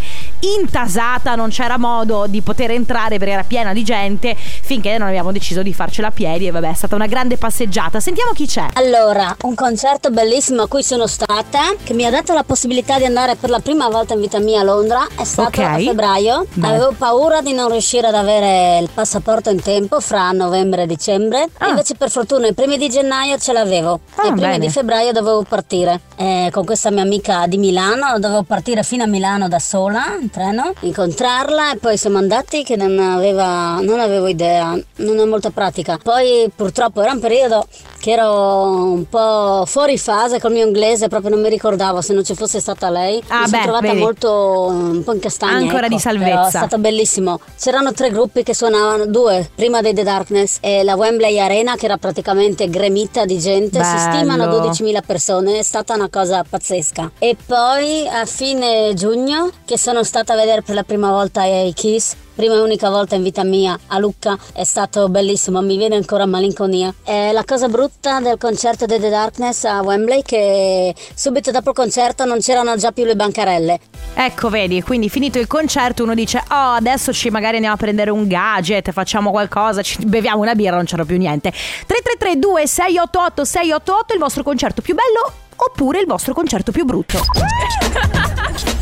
[0.56, 5.32] intasata non c'era modo di poter entrare perché era piena di gente finché non abbiamo
[5.32, 8.68] deciso di farcela a piedi e vabbè è stata una grande passeggiata sentiamo chi c'è
[8.74, 13.06] Allora, un concerto bellissimo a cui sono stata, che mi ha dato la possibilità di
[13.06, 15.58] andare per la prima volta in vita mia a Londra, è stato Ok.
[15.60, 16.46] a febbraio.
[16.54, 16.68] Beh.
[16.68, 21.48] Avevo paura di non riuscire ad avere il passaporto in tempo fra novembre e dicembre.
[21.58, 21.70] Ah.
[21.70, 24.00] Invece per fortuna i primi di gennaio ce l'avevo.
[24.16, 24.60] Ah, e i primi bene.
[24.60, 26.00] di febbraio dovevo partire.
[26.18, 30.30] Eh, con questa mia amica di Milano, dovevo partire fino a Milano da sola, in
[30.30, 35.50] treno, incontrarla e poi siamo andati che non, aveva, non avevo idea, non ho molta
[35.50, 36.00] pratica.
[36.02, 37.68] Poi purtroppo era un periodo
[38.00, 42.24] che ero un po' fuori fase col mio inglese, proprio non mi ricordavo se non
[42.24, 43.22] ci fosse stata lei.
[43.28, 44.00] Ah, mi sono beh, trovata vedi.
[44.00, 45.58] molto un po' in castagna.
[45.58, 45.96] Ancora ecco.
[45.96, 46.46] di salvezza.
[46.46, 47.40] È stato bellissimo.
[47.60, 51.86] C'erano tre gruppi che suonavano, due, prima dei The Darkness e la Wembley Arena che
[51.86, 54.14] era praticamente gremita di gente, si Bello.
[54.14, 57.12] stimano 12.000 persone, è stata una cosa pazzesca.
[57.20, 61.74] E poi a fine giugno che sono stata a vedere per la prima volta i
[61.74, 65.96] Kiss prima e unica volta in vita mia a Lucca, è stato bellissimo, mi viene
[65.96, 66.94] ancora malinconia.
[67.06, 71.76] E la cosa brutta del concerto dei The Darkness a Wembley che subito dopo il
[71.76, 73.80] concerto non c'erano già più le bancarelle.
[74.16, 78.12] Ecco, vedi, quindi finito il concerto uno dice "Oh, adesso ci magari andiamo a prendere
[78.12, 81.52] un gadget, facciamo qualcosa, ci beviamo una birra, non c'era più niente".
[81.52, 87.20] 3332 688 688 il vostro concerto più bello oppure il vostro concerto più brutto.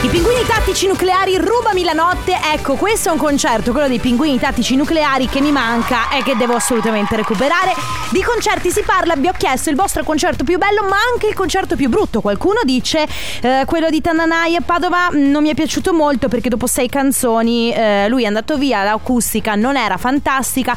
[0.00, 2.38] I pinguini tattici nucleari rubami la notte.
[2.54, 6.36] Ecco, questo è un concerto, quello dei pinguini tattici nucleari che mi manca e che
[6.36, 7.74] devo assolutamente recuperare.
[8.10, 11.34] Di concerti si parla, vi ho chiesto il vostro concerto più bello, ma anche il
[11.34, 12.20] concerto più brutto.
[12.20, 13.08] Qualcuno dice
[13.40, 16.88] eh, quello di Tananai a Padova mm, non mi è piaciuto molto perché dopo sei
[16.88, 20.76] canzoni eh, lui è andato via, l'acustica non era fantastica.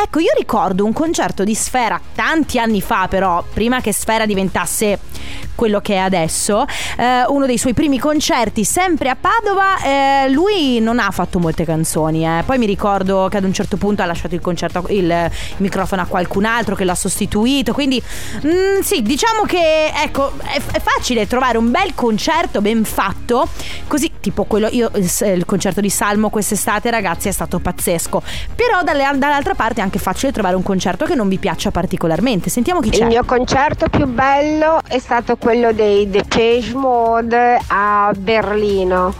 [0.00, 4.98] Ecco, io ricordo un concerto di Sfera tanti anni fa, però, prima che Sfera diventasse
[5.60, 6.64] quello che è adesso,
[6.96, 11.64] eh, uno dei suoi primi concerti sempre a Padova, eh, lui non ha fatto molte
[11.64, 12.42] canzoni, eh.
[12.44, 16.02] poi mi ricordo che ad un certo punto ha lasciato il, concerto, il, il microfono
[16.02, 18.02] a qualcun altro che l'ha sostituito, quindi
[18.44, 23.48] mm, sì, diciamo che ecco, è, è facile trovare un bel concerto ben fatto,
[23.86, 28.22] così tipo quello, io il, il concerto di Salmo quest'estate ragazzi è stato pazzesco,
[28.54, 32.50] però dalle- dall'altra parte è anche facile trovare un concerto che non vi piaccia particolarmente,
[32.50, 33.02] sentiamo chi c'è.
[33.02, 38.49] Il mio concerto più bello è stato quello dei Depeche Mode a Berlino.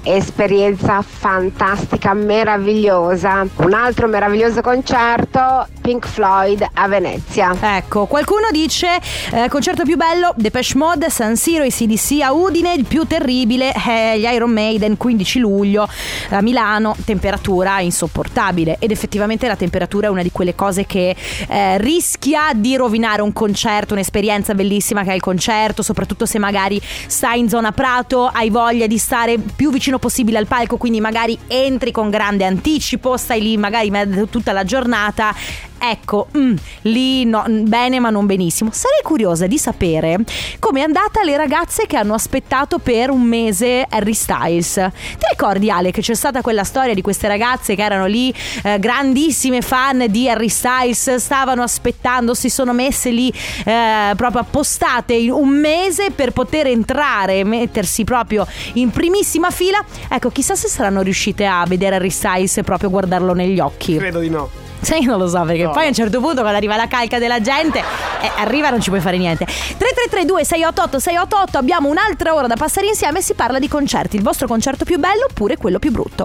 [0.03, 3.47] Esperienza fantastica, meravigliosa.
[3.57, 7.55] Un altro meraviglioso concerto Pink Floyd a Venezia.
[7.61, 9.01] Ecco, qualcuno dice
[9.33, 13.73] eh, concerto più bello, Depeche Mode, San Siro, i CDC a Udine, il più terribile
[13.73, 15.89] è gli Iron Maiden 15 luglio
[16.31, 21.17] a Milano, temperatura insopportabile ed effettivamente la temperatura è una di quelle cose che
[21.49, 26.81] eh, rischia di rovinare un concerto, un'esperienza bellissima che è il concerto, soprattutto se magari
[27.07, 29.20] stai in zona Prato, hai voglia di stare
[29.57, 33.91] più vicino possibile al palco, quindi magari entri con grande anticipo, stai lì magari
[34.31, 35.35] tutta la giornata
[35.83, 38.71] Ecco, mm, lì no, bene ma non benissimo.
[38.71, 40.19] Sarei curiosa di sapere
[40.59, 44.75] com'è andata alle ragazze che hanno aspettato per un mese Harry Styles.
[44.75, 48.79] Ti ricordi Ale che c'è stata quella storia di queste ragazze che erano lì eh,
[48.79, 53.33] grandissime fan di Harry Styles, stavano aspettando, si sono messe lì
[53.65, 59.83] eh, proprio appostate in un mese per poter entrare e mettersi proprio in primissima fila.
[60.09, 63.97] Ecco, chissà se saranno riuscite a vedere Harry Styles e proprio guardarlo negli occhi.
[63.97, 64.69] Credo di no.
[64.81, 65.71] Sai, non lo so, perché no.
[65.71, 68.81] poi a un certo punto quando arriva la calca della gente, eh, arriva e non
[68.81, 69.45] ci puoi fare niente.
[69.45, 74.17] 3332 688 688 abbiamo un'altra ora da passare insieme e si parla di concerti.
[74.17, 76.25] Il vostro concerto più bello oppure quello più brutto?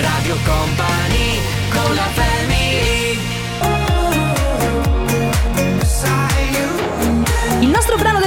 [0.00, 1.38] Radio Company
[1.70, 2.51] con la Il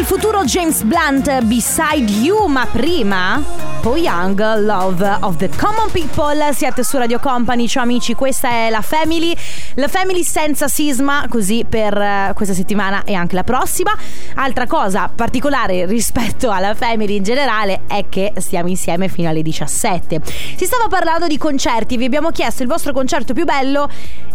[0.05, 3.41] del futuro James Blunt Beside You, ma prima
[3.81, 6.53] Paul Young, Love of the Common People.
[6.53, 9.35] Siete su Radio Company, ciao amici, questa è la Family.
[9.75, 13.95] La Family senza sisma, così per uh, questa settimana e anche la prossima.
[14.35, 20.21] Altra cosa particolare rispetto alla Family in generale è che stiamo insieme fino alle 17.
[20.55, 23.89] Si stava parlando di concerti, vi abbiamo chiesto il vostro concerto più bello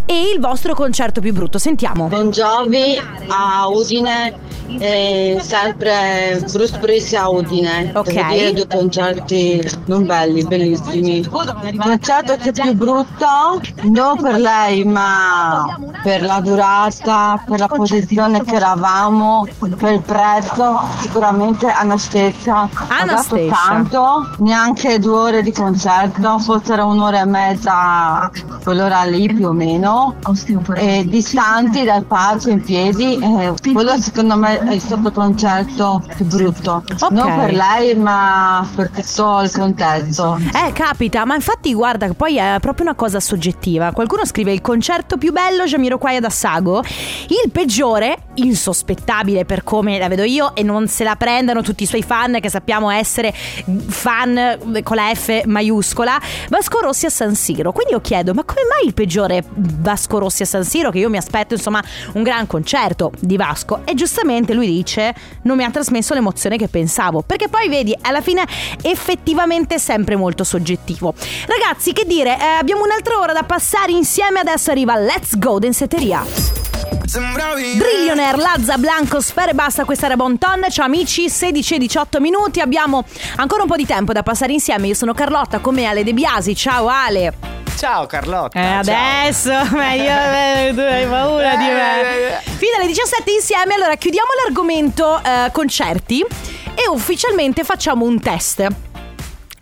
[0.06, 1.58] e il vostro concerto più brutto.
[1.58, 2.08] Sentiamo.
[2.08, 7.92] Jovi a Udine e sempre Bruce Springsteen a Udine.
[7.94, 8.12] Ok.
[8.12, 11.18] Devo dire due concerti non belli, bellissimi.
[11.18, 17.68] Il concerto che è più brutto, non per lei, ma per la durata, per la
[17.68, 22.68] posizione che eravamo, per il prezzo, sicuramente Anastasia.
[23.04, 28.30] Dato tanto, neanche due ore di concerto, fossero un'ora e mezza,
[28.62, 29.89] quell'ora lì più o meno,
[30.74, 33.18] e distanti dal palco in piedi.
[33.18, 36.82] Eh, quello secondo me è stato concerto più brutto.
[37.00, 37.10] Ok.
[37.10, 40.38] Non per lei, ma per tutto il contesto.
[40.54, 43.92] Eh, capita, ma infatti guarda poi è proprio una cosa soggettiva.
[43.92, 46.82] Qualcuno scrive il concerto più bello Jamiroquai ad Assago,
[47.28, 51.86] il peggiore, insospettabile per come la vedo io e non se la prendano tutti i
[51.86, 57.72] suoi fan che sappiamo essere fan con la F maiuscola, Vasco Rossi a San Siro.
[57.72, 59.44] Quindi io chiedo, ma come mai il peggiore
[59.80, 61.82] Vasco Rossi a San Siro che io mi aspetto insomma
[62.14, 66.68] un gran concerto di Vasco e giustamente lui dice non mi ha trasmesso l'emozione che
[66.68, 68.44] pensavo, perché poi vedi alla fine
[68.82, 71.14] effettivamente è sempre molto soggettivo.
[71.46, 76.24] Ragazzi, che dire, eh, abbiamo un'altra ora da passare insieme, adesso arriva Let's Go Densetteria.
[77.76, 80.66] Brillionaire, Lazza, Blanco, Sfere Basta, questa era Bonton.
[80.68, 82.60] Ciao amici, 16 e 18 minuti.
[82.60, 83.04] Abbiamo
[83.36, 84.86] ancora un po' di tempo da passare insieme.
[84.86, 86.54] Io sono Carlotta, con me Ale De Biasi.
[86.54, 87.59] Ciao Ale.
[87.80, 88.60] Ciao Carlotta.
[88.60, 92.38] Eh, adesso, meglio, eh, tu hai paura di me.
[92.58, 96.22] Fino alle 17 insieme, allora chiudiamo l'argomento eh, concerti
[96.74, 98.66] e ufficialmente facciamo un test.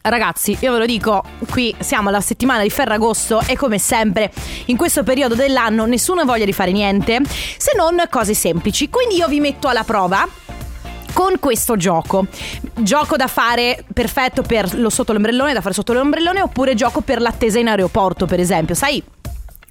[0.03, 4.33] Ragazzi, io ve lo dico, qui siamo alla settimana di Ferragosto e come sempre
[4.65, 7.21] in questo periodo dell'anno nessuno ha voglia di fare niente
[7.57, 8.91] se non cose semplici.
[8.91, 10.27] Quindi io vi metto alla prova
[11.13, 12.27] con questo gioco.
[12.75, 17.21] Gioco da fare perfetto per lo sotto l'ombrellone, da fare sotto l'ombrellone oppure gioco per
[17.21, 18.75] l'attesa in aeroporto, per esempio.
[18.75, 19.03] Sai,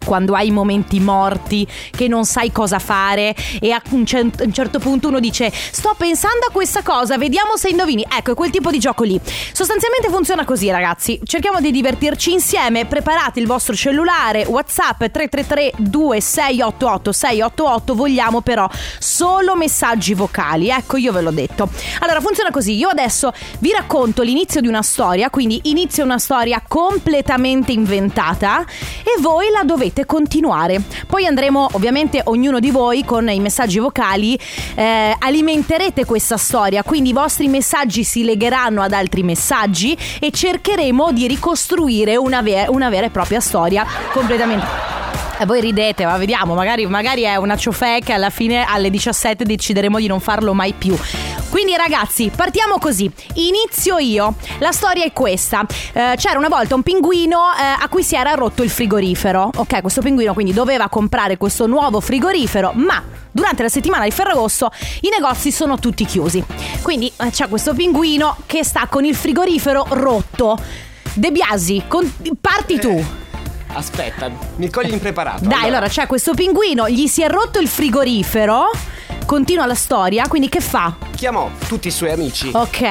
[0.07, 4.79] quando hai momenti morti che non sai cosa fare e a un, cent- un, certo
[4.79, 8.05] punto uno dice sto pensando a questa cosa, vediamo se indovini.
[8.09, 9.19] Ecco, è quel tipo di gioco lì.
[9.51, 17.11] Sostanzialmente funziona così ragazzi, cerchiamo di divertirci insieme, preparate il vostro cellulare, Whatsapp 333 2688
[17.11, 21.69] 688, vogliamo però solo messaggi vocali, ecco io ve l'ho detto.
[21.99, 26.63] Allora funziona così, io adesso vi racconto l'inizio di una storia, quindi inizio una storia
[26.65, 28.63] completamente inventata
[29.03, 30.81] e voi la dovete continuare.
[31.07, 34.37] Poi andremo ovviamente ognuno di voi con i messaggi vocali
[34.75, 41.11] eh, alimenterete questa storia, quindi i vostri messaggi si legheranno ad altri messaggi e cercheremo
[41.11, 44.97] di ricostruire una, ver- una vera e propria storia completamente
[45.39, 49.43] e voi ridete, ma vediamo, magari, magari è una ciofè che alla fine alle 17
[49.45, 50.97] decideremo di non farlo mai più.
[51.49, 53.09] Quindi ragazzi, partiamo così.
[53.35, 54.35] Inizio io.
[54.59, 55.65] La storia è questa.
[55.93, 59.49] Eh, c'era una volta un pinguino eh, a cui si era rotto il frigorifero.
[59.55, 64.69] Ok, questo pinguino quindi doveva comprare questo nuovo frigorifero, ma durante la settimana di Ferragosto
[65.01, 66.43] i negozi sono tutti chiusi.
[66.81, 70.57] Quindi eh, c'è questo pinguino che sta con il frigorifero rotto.
[71.13, 72.11] De Biasi, con...
[72.41, 73.01] parti tu.
[73.73, 75.45] Aspetta, mi cogli impreparato.
[75.47, 78.69] Dai, allora c'è questo pinguino, gli si è rotto il frigorifero.
[79.25, 80.95] Continua la storia, quindi che fa?
[81.15, 82.81] Chiamò tutti i suoi amici Ok.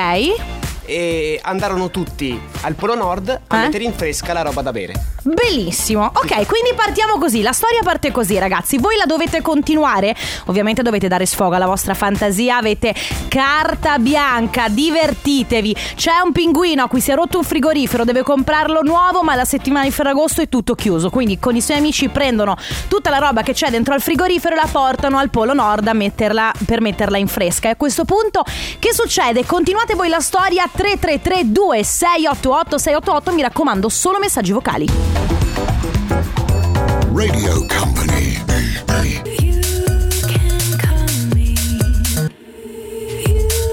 [0.87, 3.61] e andarono tutti al Polo Nord a Eh?
[3.65, 5.15] mettere in fresca la roba da bere.
[5.27, 6.05] Bellissimo.
[6.05, 7.43] Ok, quindi partiamo così.
[7.43, 8.79] La storia parte così, ragazzi.
[8.79, 10.15] Voi la dovete continuare.
[10.47, 12.59] Ovviamente dovete dare sfogo alla vostra fantasia.
[12.59, 12.95] Avete
[13.29, 15.77] carta bianca, divertitevi.
[15.97, 19.45] C'è un pinguino a cui si è rotto un frigorifero, deve comprarlo nuovo, ma la
[19.45, 21.11] settimana di Ferragosto è tutto chiuso.
[21.11, 24.59] Quindi con i suoi amici prendono tutta la roba che c'è dentro al frigorifero e
[24.59, 27.69] la portano al Polo Nord metterla, per metterla in fresca.
[27.69, 28.45] E a questo punto
[28.79, 29.45] che succede?
[29.45, 35.16] Continuate voi la storia 333 2688 688, mi raccomando, solo messaggi vocali.
[37.17, 38.45] Radio Company.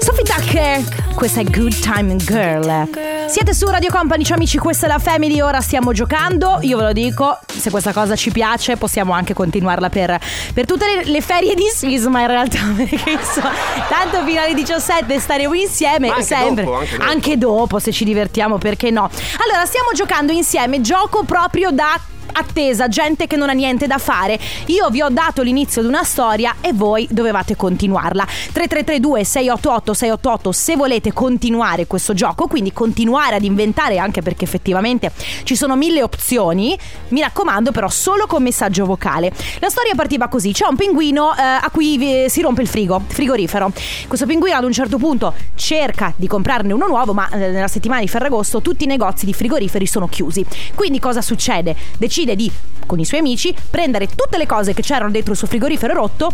[0.00, 0.82] Sophie Tucker,
[1.14, 2.88] questa è Good Time Girl.
[3.28, 6.56] Siete su Radio Company, ciao amici, questa è la Family, ora stiamo giocando.
[6.62, 10.18] Io ve lo dico, se questa cosa ci piace possiamo anche continuarla per,
[10.54, 13.52] per tutte le, le ferie di Sisma in realtà, perché insomma,
[13.90, 16.64] tanto fino alle 17 staremo insieme anche sempre.
[16.64, 17.10] dopo, anche dopo.
[17.10, 19.10] Anche dopo, se ci divertiamo, perché no?
[19.46, 22.00] Allora, stiamo giocando insieme, gioco proprio da
[22.34, 24.38] attesa, gente che non ha niente da fare.
[24.66, 28.24] Io vi ho dato l'inizio di una storia e voi dovevate continuarla.
[28.24, 35.12] 3332 688 688 se volete continuare questo gioco, quindi continuare ad inventare anche perché effettivamente
[35.44, 36.76] ci sono mille opzioni.
[37.08, 39.32] Mi raccomando però solo con messaggio vocale.
[39.60, 43.72] La storia partiva così, c'è un pinguino eh, a cui si rompe il frigo, frigorifero.
[44.08, 48.00] Questo pinguino ad un certo punto cerca di comprarne uno nuovo, ma eh, nella settimana
[48.00, 50.44] di Ferragosto tutti i negozi di frigoriferi sono chiusi.
[50.74, 51.76] Quindi cosa succede?
[51.96, 52.50] Decide di,
[52.86, 56.32] con i suoi amici, prendere tutte le cose che c'erano dentro il suo frigorifero rotto,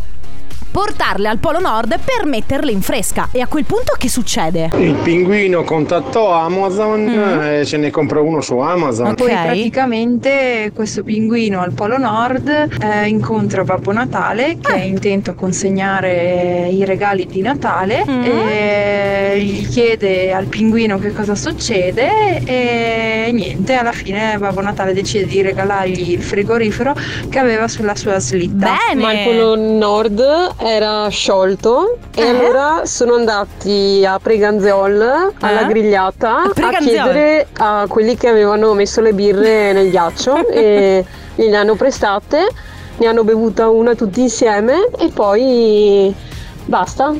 [0.71, 3.29] portarle al Polo Nord per metterle in fresca.
[3.33, 4.71] E a quel punto che succede?
[4.77, 7.09] Il pinguino contattò Amazon
[7.43, 9.15] e ce ne comprò uno su Amazon.
[9.15, 15.35] Poi praticamente questo pinguino al Polo Nord eh, incontra Babbo Natale che è intento a
[15.35, 23.75] consegnare i regali di Natale e gli chiede al pinguino che cosa succede e niente,
[23.75, 26.95] alla fine Babbo Natale decide di regalargli il frigorifero
[27.29, 28.77] che aveva sulla sua slitta.
[28.97, 35.67] Ma il Polo Nord era sciolto e allora sono andati a Preganziol alla Eh?
[35.67, 36.83] grigliata a Preganziol?
[36.85, 42.49] chiedere a quelli che avevano messo le birre nel ghiaccio e gliele hanno prestate,
[42.97, 46.15] ne hanno bevuta una tutti insieme e poi
[46.65, 47.15] basta.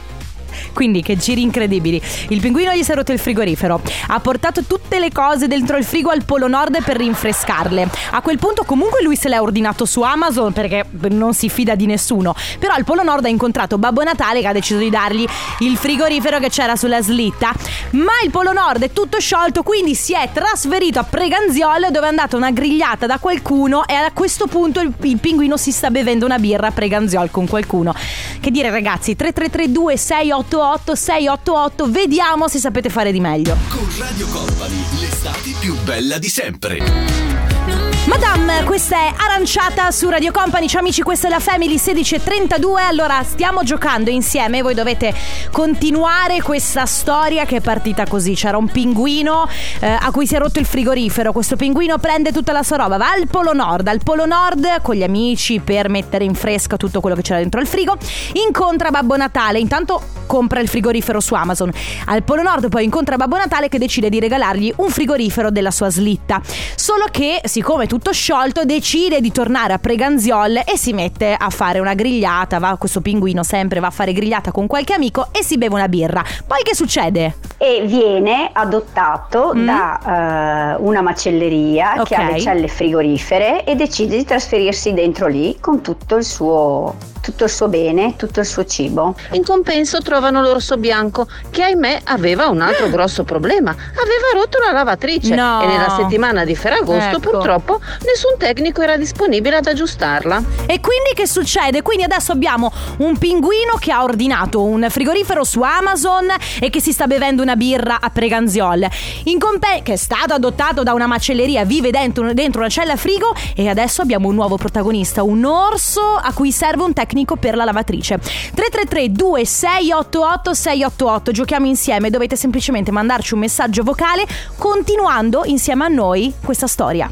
[0.73, 2.01] Quindi che giri incredibili.
[2.29, 3.81] Il pinguino gli si è rotto il frigorifero.
[4.09, 7.89] Ha portato tutte le cose dentro il frigo al Polo Nord per rinfrescarle.
[8.13, 11.87] A quel punto comunque lui se l'ha ordinato su Amazon perché non si fida di
[11.87, 12.35] nessuno.
[12.59, 15.27] Però al Polo Nord ha incontrato Babbo Natale che ha deciso di dargli
[15.61, 17.53] il frigorifero che c'era sulla slitta.
[17.91, 22.09] Ma il Polo Nord è tutto sciolto, quindi si è trasferito a Preganziol dove è
[22.09, 26.25] andata una grigliata da qualcuno e a questo punto il, il pinguino si sta bevendo
[26.25, 27.95] una birra a Preganziol con qualcuno.
[28.41, 29.97] Che dire ragazzi, 3332
[30.41, 33.57] 688 688, vediamo se sapete fare di meglio.
[33.69, 37.60] Con Radio Company, l'estate più bella di sempre.
[38.07, 40.67] Madame, questa è Aranciata su Radio Company.
[40.67, 42.83] Ciao amici, questa è la Family 1632.
[42.83, 44.63] Allora, stiamo giocando insieme.
[44.63, 45.15] Voi dovete
[45.51, 48.35] continuare questa storia che è partita così.
[48.35, 49.47] C'era un pinguino
[49.81, 51.33] eh, a cui si è rotto il frigorifero.
[51.33, 53.87] Questo pinguino prende tutta la sua roba, va al Polo Nord.
[53.87, 57.61] Al Polo Nord con gli amici per mettere in fresca tutto quello che c'era dentro
[57.61, 57.99] il frigo.
[58.47, 59.59] Incontra Babbo Natale.
[59.59, 61.71] Intanto compra il frigorifero su Amazon.
[62.07, 65.91] Al Polo Nord poi incontra Babbo Natale che decide di regalargli un frigorifero della sua
[65.91, 66.41] slitta.
[66.77, 71.81] Solo che, siccome tutto sciolto, decide di tornare a Preganziol e si mette a fare
[71.81, 72.61] una grigliata.
[72.61, 75.89] Va questo pinguino sempre va a fare grigliata con qualche amico e si beve una
[75.89, 76.23] birra.
[76.47, 77.35] Poi che succede?
[77.63, 82.05] e viene adottato da eh, una macelleria Ok.
[82.07, 86.95] che ha le celle frigorifere e decide di trasferirsi dentro lì con tutto il suo,
[87.21, 89.15] tutto il suo bene, tutto il suo cibo.
[89.33, 93.71] In compenso trovano l'orso bianco che ahimè aveva un altro grosso problema.
[93.71, 95.63] Aveva rotto la lavatrice No.
[95.63, 97.31] e nella settimana di Ferragosto Ecco.
[97.31, 100.43] purtroppo nessun tecnico era disponibile ad aggiustarla.
[100.67, 101.83] E quindi che succede?
[101.83, 106.27] Quindi adesso abbiamo un pinguino che ha ordinato un frigorifero su Amazon
[106.61, 108.87] e che si sta bevendo una birra a Preganziol.
[109.25, 113.35] In compe- che è stato adottato da una macelleria, vive dentro, dentro una cella frigo
[113.55, 117.65] e adesso abbiamo un nuovo protagonista, un orso a cui serve un tecnico per la
[117.65, 118.19] lavatrice.
[118.19, 121.33] 333 2688 688.
[121.33, 127.11] Giochiamo insieme, dovete semplicemente mandarci un messaggio vocale continuando insieme a noi questa storia.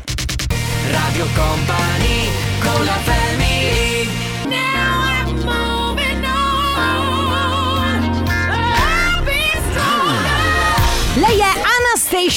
[0.90, 2.30] Radio Company
[2.60, 3.57] con la family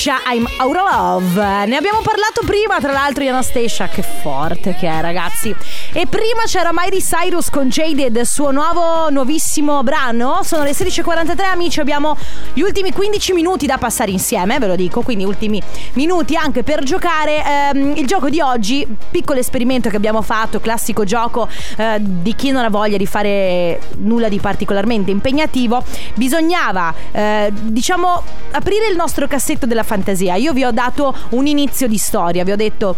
[0.02, 1.66] Aisha, I'm out of love.
[1.68, 3.88] Ne abbiamo parlato prima, tra l'altro, di Anastasia.
[3.88, 5.54] Che forte che è, ragazzi.
[5.94, 10.40] E prima c'era Miley Cyrus con Jaded, suo nuovo, nuovissimo brano.
[10.42, 11.80] Sono le 16.43, amici.
[11.80, 12.18] Abbiamo
[12.54, 15.02] gli ultimi 15 minuti da passare insieme, ve lo dico.
[15.02, 15.62] Quindi, ultimi
[15.94, 17.44] minuti anche per giocare.
[17.46, 21.48] Ehm, il gioco di oggi, piccolo esperimento che abbiamo fatto, classico gioco
[21.78, 25.84] eh, di chi non ha voglia di fare nulla di particolarmente impegnativo.
[26.16, 30.36] Bisognava, eh, diciamo, aprire il nostro cassetto della fantasia.
[30.36, 32.96] Io vi ho dato un inizio di storia, vi ho detto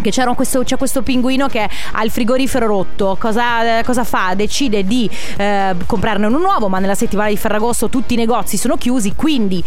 [0.00, 3.16] che questo, c'è questo pinguino che ha il frigorifero rotto.
[3.20, 4.34] Cosa, cosa fa?
[4.34, 8.76] Decide di eh, comprarne uno nuovo, ma nella settimana di Ferragosto tutti i negozi sono
[8.76, 9.62] chiusi, quindi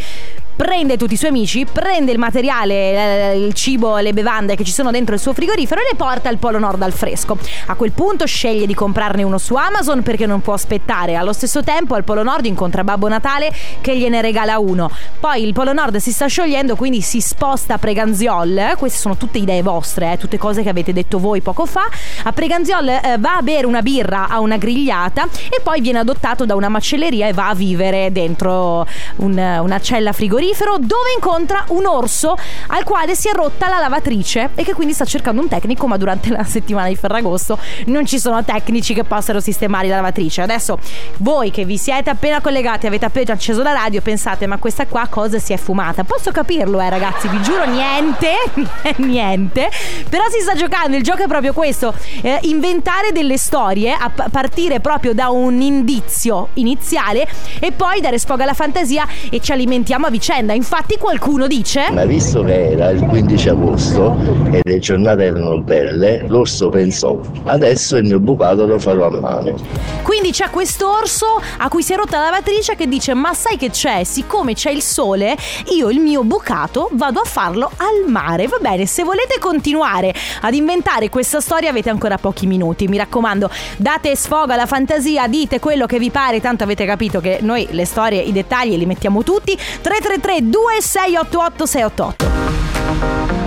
[0.57, 4.71] prende tutti i suoi amici, prende il materiale, eh, il cibo, le bevande che ci
[4.71, 7.37] sono dentro il suo frigorifero e le porta al Polo Nord al fresco.
[7.67, 11.15] A quel punto sceglie di comprarne uno su Amazon perché non può aspettare.
[11.15, 14.89] Allo stesso tempo al Polo Nord incontra Babbo Natale che gliene regala uno.
[15.19, 18.73] Poi il Polo Nord si sta sciogliendo, quindi si sposta a Preganziol.
[18.77, 21.87] Queste sono tutte idee vostre, eh, tutte cose che avete detto voi poco fa.
[22.23, 26.47] A Preganziol eh, va a bere una birra a una grigliata e poi viene adottato
[26.47, 28.87] da una macelleria e va a vivere dentro
[29.17, 32.35] un, una cella frigorifera dove incontra un orso
[32.67, 35.97] al quale si è rotta la lavatrice e che quindi sta cercando un tecnico ma
[35.97, 40.41] durante la settimana di Ferragosto non ci sono tecnici che possano sistemare la lavatrice.
[40.41, 40.79] Adesso
[41.17, 45.07] voi che vi siete appena collegati avete appena acceso la radio pensate ma questa qua
[45.09, 46.03] cosa si è fumata?
[46.03, 48.35] Posso capirlo eh ragazzi vi giuro niente
[48.97, 49.69] niente.
[50.09, 54.79] Però si sta giocando il gioco è proprio questo eh, inventare delle storie a partire
[54.79, 57.27] proprio da un indizio iniziale
[57.59, 62.05] e poi dare sfogo alla fantasia e ci alimentiamo a vicenda infatti qualcuno dice Ma
[62.05, 64.17] visto che era il 15 agosto
[64.51, 69.55] e le giornate erano belle, l'orso pensò, adesso il mio bucato lo farò a mano.
[70.03, 73.57] Quindi c'è questo orso a cui si è rotta la lavatrice che dice: Ma sai
[73.57, 74.03] che c'è?
[74.03, 75.35] Siccome c'è il sole,
[75.75, 78.47] io il mio bucato vado a farlo al mare.
[78.47, 82.87] Va bene, se volete continuare ad inventare questa storia, avete ancora pochi minuti.
[82.87, 86.41] Mi raccomando, date sfogo alla fantasia, dite quello che vi pare.
[86.41, 89.55] Tanto avete capito che noi le storie, i dettagli li mettiamo tutti.
[89.55, 93.37] 333 2688 688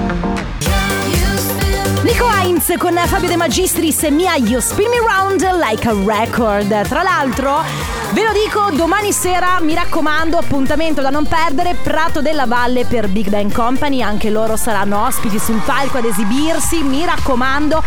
[2.03, 6.89] Nico Heinz con Fabio De Magistris e Mia You Spin Me Round Like a Record.
[6.89, 7.63] Tra l'altro,
[8.13, 13.09] ve lo dico, domani sera mi raccomando, appuntamento da non perdere, Prato della Valle per
[13.09, 14.01] Big Bang Company.
[14.01, 16.83] Anche loro saranno ospiti sul palco ad esibirsi.
[16.83, 17.83] Mi raccomando,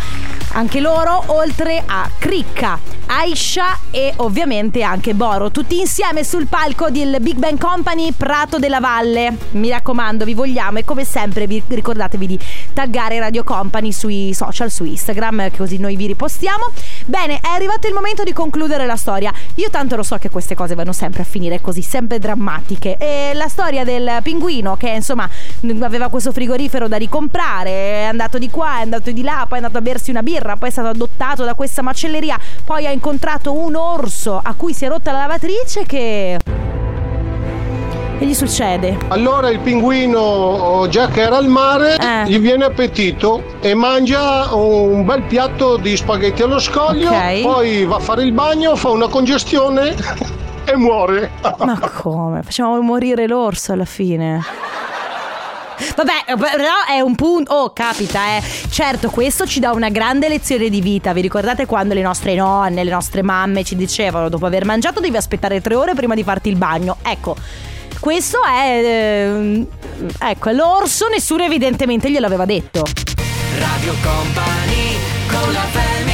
[0.54, 7.16] anche loro, oltre a Cricca, Aisha e ovviamente anche Boro, tutti insieme sul palco del
[7.20, 9.36] Big Bang Company Prato della Valle.
[9.52, 12.38] Mi raccomando, vi vogliamo e come sempre vi ricordatevi di
[12.72, 16.70] taggare Radio Company sui social, su Instagram, così noi vi ripostiamo.
[17.06, 19.30] Bene, è arrivato il momento di concludere la storia.
[19.56, 22.96] Io tanto lo so che queste cose vanno sempre a finire così, sempre drammatiche.
[22.96, 25.28] E la storia del pinguino che insomma
[25.80, 29.62] aveva questo frigorifero da ricomprare, è andato di qua, è andato di là, poi è
[29.62, 33.52] andato a bersi una birra, poi è stato adottato da questa macelleria, poi ha incontrato
[33.52, 36.38] un orso a cui si è rotta la lavatrice che...
[38.18, 38.96] Che gli succede?
[39.08, 42.28] Allora il pinguino, già che era al mare, Eh.
[42.28, 47.40] gli viene appetito e mangia un bel piatto di spaghetti allo scoglio, Ok.
[47.42, 49.94] poi va a fare il bagno, fa una congestione
[50.64, 51.32] e muore.
[51.58, 52.42] Ma come?
[52.42, 54.40] Facciamo morire l'orso alla fine.
[55.96, 57.52] Vabbè, però è un punto.
[57.52, 58.42] Oh, capita, eh.
[58.70, 61.12] Certo, questo ci dà una grande lezione di vita.
[61.12, 65.16] Vi ricordate quando le nostre nonne, le nostre mamme ci dicevano: dopo aver mangiato devi
[65.16, 66.96] aspettare tre ore prima di farti il bagno?
[67.02, 67.34] Ecco.
[68.04, 68.82] Questo è.
[68.84, 69.66] ehm,
[70.18, 72.84] ecco, l'orso nessuno evidentemente glielo aveva detto.
[73.58, 76.13] Radio Company con la family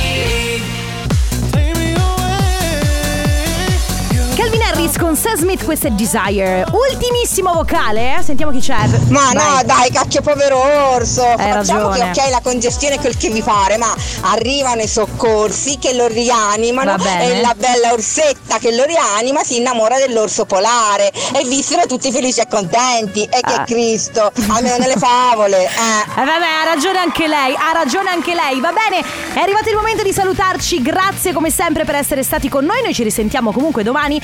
[4.80, 6.64] Harris con Sam Smith, questo è Desire.
[6.72, 8.22] Ultimissimo vocale, eh?
[8.22, 8.78] Sentiamo chi c'è.
[9.08, 9.34] Ma Vai.
[9.34, 10.56] no, dai, cacchio povero
[10.94, 11.22] orso.
[11.22, 12.12] Hai Facciamo ragione.
[12.12, 16.94] che ok la congestione quel che vi pare, ma arrivano i soccorsi che lo rianimano
[16.96, 22.40] e la bella orsetta che lo rianima si innamora dell'orso polare e vissero tutti felici
[22.40, 23.24] e contenti.
[23.24, 23.64] E che Ah.
[23.64, 25.68] Cristo, almeno nelle favole.
[25.80, 26.22] Eh.
[26.22, 28.60] Eh vabbè, ha ragione anche lei, ha ragione anche lei.
[28.60, 29.04] Va bene,
[29.34, 30.80] è arrivato il momento di salutarci.
[30.80, 32.80] Grazie come sempre per essere stati con noi.
[32.82, 34.20] Noi ci risentiamo comunque domani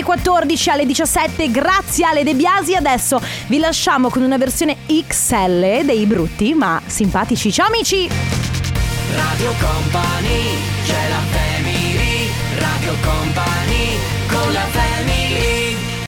[0.00, 1.50] dalle 14 alle 17.
[1.50, 2.74] Grazie Ale De Biasi.
[2.74, 7.52] Adesso vi lasciamo con una versione XL dei brutti ma simpatici.
[7.52, 8.08] Ciao amici!
[9.14, 12.28] Radio Company c'è la family
[12.58, 13.98] Radio Company
[14.28, 14.99] con la family